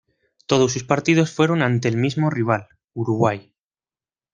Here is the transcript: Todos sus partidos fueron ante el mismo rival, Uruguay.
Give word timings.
Todos 0.47 0.73
sus 0.73 0.83
partidos 0.83 1.29
fueron 1.31 1.61
ante 1.61 1.87
el 1.87 1.95
mismo 1.95 2.31
rival, 2.31 2.65
Uruguay. 2.95 3.53